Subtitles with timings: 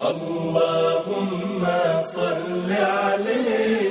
[0.00, 1.66] اللهم
[2.02, 3.90] صل عليه.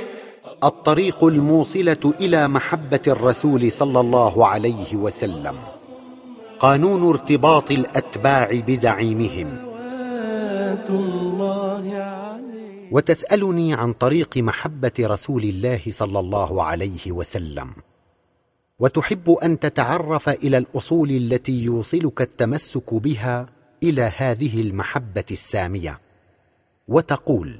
[0.64, 5.56] الطريق الموصلة إلى محبة الرسول صلى الله عليه وسلم.
[6.58, 9.58] قانون ارتباط الأتباع بزعيمهم.
[12.92, 17.70] وتسألني عن طريق محبة رسول الله صلى الله عليه وسلم.
[18.78, 26.00] وتحب أن تتعرف إلى الأصول التي يوصلك التمسك بها إلى هذه المحبة السامية
[26.88, 27.58] وتقول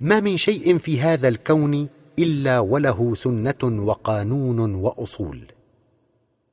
[0.00, 5.44] ما من شيء في هذا الكون إلا وله سنة وقانون وأصول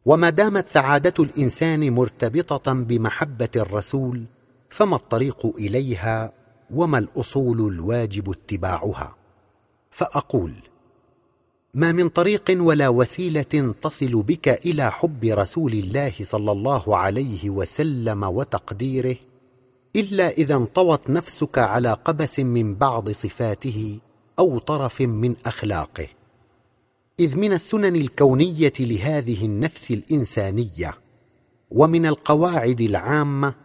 [0.06, 4.26] وما دامت سعادة الإنسان مرتبطة بمحبة الرسول
[4.70, 6.32] فما الطريق إليها
[6.72, 9.16] وما الأصول الواجب اتباعها؟
[9.92, 10.54] فأقول
[11.76, 18.24] ما من طريق ولا وسيلة تصل بك إلى حب رسول الله صلى الله عليه وسلم
[18.24, 19.16] وتقديره
[19.96, 24.00] إلا إذا انطوت نفسك على قبس من بعض صفاته
[24.40, 26.08] أو طرف من أخلاقه.
[27.20, 30.98] إذ من السنن الكونية لهذه النفس الإنسانية
[31.72, 33.56] ومن القواعد العامة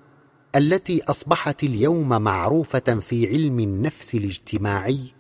[0.56, 5.19] التي أصبحت اليوم معروفة في علم النفس الاجتماعي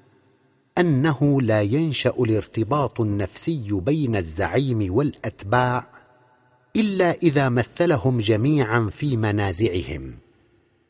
[0.80, 5.86] أنه لا ينشأ الارتباط النفسي بين الزعيم والأتباع
[6.76, 10.14] إلا إذا مثلهم جميعا في منازعهم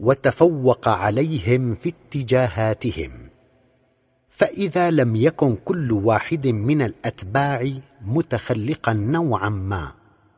[0.01, 3.11] وتفوق عليهم في اتجاهاتهم.
[4.29, 7.73] فإذا لم يكن كل واحد من الأتباع
[8.05, 9.93] متخلقا نوعا ما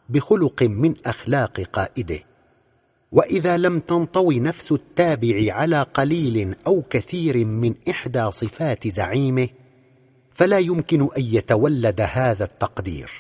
[0.09, 2.21] بخلق من أخلاق قائده.
[3.13, 9.49] وإذا لم تنطوي نفس التابع على قليل أو كثير من إحدى صفات زعيمه
[10.31, 13.11] فلا يمكن أن يتولد هذا التقدير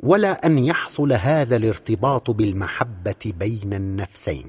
[0.00, 4.46] ولا أن يحصل هذا الارتباط بالمحبة بين النفسين.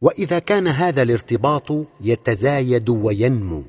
[0.00, 3.62] وإذا كان هذا الارتباط يتزايد وينمو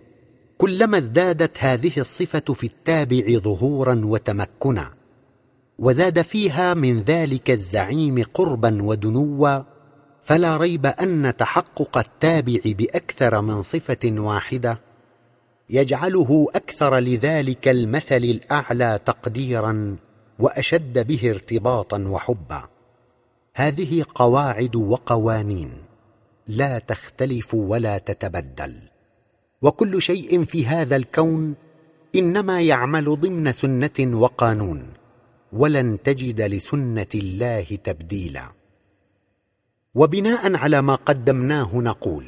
[0.57, 4.96] كلما ازدادت هذه الصفة في التابع ظهورا وتمكنا.
[5.79, 9.63] وزاد فيها من ذلك الزعيم قربا ودنوا
[10.21, 14.79] فلا ريب أن تحقق التابع بأكثر من صفة واحدة
[15.69, 19.97] يجعله أكثر لذلك المثل الأعلى تقديرا
[20.39, 22.63] وأشد به ارتباطا وحبا.
[23.55, 25.71] هذه قواعد وقوانين
[26.47, 28.73] لا تختلف ولا تتبدل.
[29.61, 31.55] وكل شيء في هذا الكون
[32.15, 34.83] إنما يعمل ضمن سنة وقانون.
[35.53, 38.51] ولن تجد لسنة الله تبديلا.
[39.95, 42.25] وبناء على ما قدمناه نقول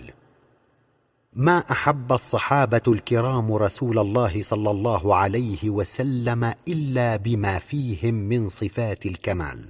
[1.33, 9.05] ما أحب الصحابة الكرام رسول الله صلى الله عليه وسلم إلا بما فيهم من صفات
[9.05, 9.65] الكمال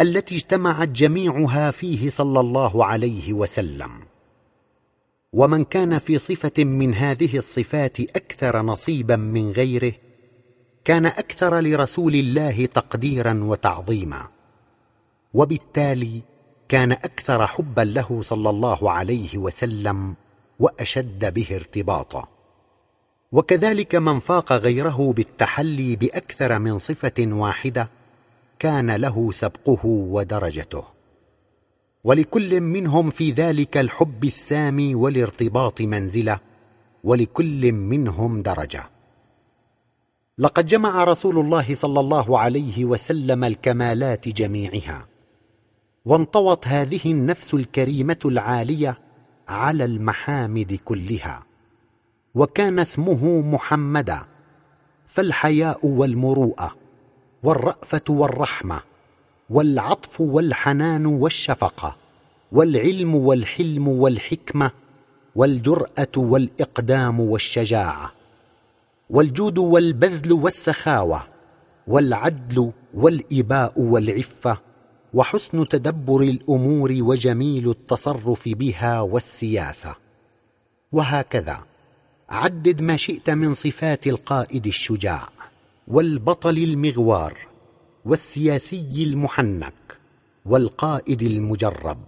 [0.00, 3.90] التي اجتمعت جميعها فيه صلى الله عليه وسلم.
[5.32, 9.92] ومن كان في صفة من هذه الصفات أكثر نصيبا من غيره
[10.84, 14.28] كان أكثر لرسول الله تقديرا وتعظيما.
[15.34, 16.22] وبالتالي
[16.68, 20.14] كان أكثر حبا له صلى الله عليه وسلم
[20.58, 22.28] وأشد به ارتباطا.
[23.32, 27.90] وكذلك من فاق غيره بالتحلي بأكثر من صفة واحدة
[28.58, 30.84] كان له سبقه ودرجته.
[32.04, 36.40] ولكل منهم في ذلك الحب السامي والارتباط منزلة
[37.04, 38.93] ولكل منهم درجة.
[40.38, 45.06] لقد جمع رسول الله صلى الله عليه وسلم الكمالات جميعها
[46.04, 48.98] وانطوت هذه النفس الكريمة العالية
[49.48, 51.42] على المحامد كلها
[52.34, 54.22] وكان اسمه محمدا
[55.06, 56.74] فالحياء والمروءة
[57.42, 58.80] والرأفة والرحمة
[59.50, 61.96] والعطف والحنان والشفقة
[62.52, 64.70] والعلم والحلم والحكمة
[65.34, 68.12] والجرأة والإقدام والشجاعة.
[69.10, 71.26] والجود والبذل والسخاوة
[71.86, 74.60] والعدل والإباء والعفة
[75.14, 79.94] وحسن تدبر الأمور وجميل التصرف بها والسياسة.
[80.92, 81.58] وهكذا
[82.28, 85.28] عدد ما شئت من صفات القائد الشجاع
[85.88, 87.38] والبطل المغوار
[88.04, 89.98] والسياسي المحنك
[90.46, 91.98] والقائد المجرب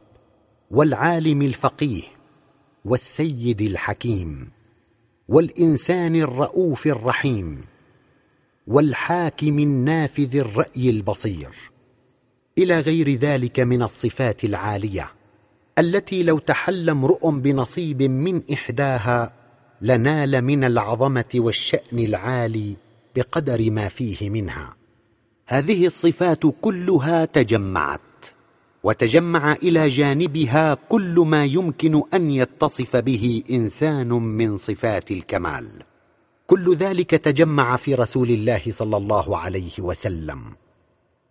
[0.70, 2.02] والعالم الفقيه
[2.84, 4.55] والسيد الحكيم.
[5.28, 7.60] والإنسان الرؤوف الرحيم
[8.66, 11.50] والحاكم النافذ الرأي البصير.
[12.58, 15.12] إلى غير ذلك من الصفات العالية
[15.78, 19.32] التي لو تحل امرؤ بنصيب من إحداها
[19.80, 22.76] لنال من العظمة والشأن العالي
[23.16, 24.76] بقدر ما فيه منها.
[25.46, 28.00] هذه الصفات كلها تجمعت.
[28.86, 35.82] وتجمع إلى جانبها كل ما يمكن أن يتصف به إنسان من صفات الكمال.
[36.46, 40.40] كل ذلك تجمع في رسول الله صلى الله عليه وسلم.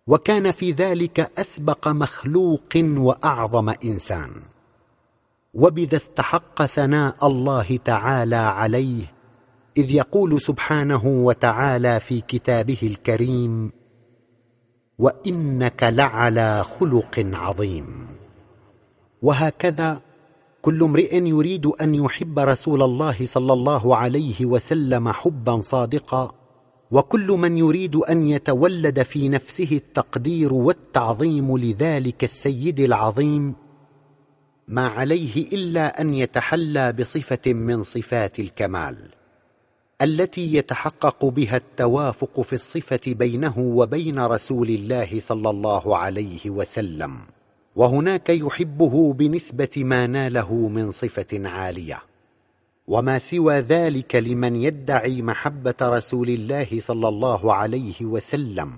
[0.06, 4.30] وكان في ذلك أسبق مخلوق وأعظم إنسان.
[5.54, 9.12] وبذا استحق ثناء الله تعالى عليه
[9.76, 13.72] إذ يقول سبحانه وتعالى في كتابه الكريم
[14.98, 18.06] وإنك لعلى خلق عظيم.
[19.22, 20.00] وهكذا
[20.62, 26.34] كل امرئ يريد أن يحب رسول الله صلى الله عليه وسلم حبا صادقا
[26.90, 33.54] وكل من يريد أن يتولد في نفسه التقدير والتعظيم لذلك السيد العظيم
[34.68, 39.15] ما عليه إلا أن يتحلى بصفة من صفات الكمال.
[40.02, 47.18] التي يتحقق بها التوافق في الصفة بينه وبين رسول الله صلى الله عليه وسلم
[47.76, 52.02] وهناك يحبه بنسبة ما ناله من صفة عالية.
[52.86, 58.72] وما سوى ذلك لمن يدعي محبة رسول الله صلى الله عليه وسلم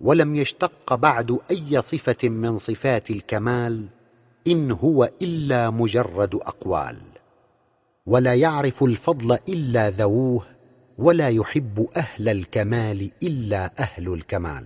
[0.00, 3.86] ولم يشتق بعد أي صفة من صفات الكمال
[4.46, 6.96] إن هو إلا مجرد أقوال.
[8.06, 10.51] ولا يعرف الفضل إلا ذووه
[10.98, 14.64] ولا يحب أهل الكمال إلا أهل الكمال.